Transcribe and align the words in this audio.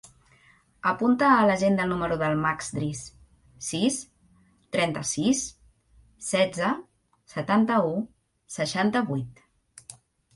Apunta 0.91 1.27
a 1.31 1.41
l'agenda 1.47 1.83
el 1.87 1.91
número 1.93 2.15
del 2.21 2.37
Max 2.45 2.69
Dris: 2.77 3.01
sis, 3.65 3.97
trenta-sis, 4.77 5.43
setze, 6.29 6.71
setanta-u, 7.35 7.93
seixanta-vuit. 8.55 9.45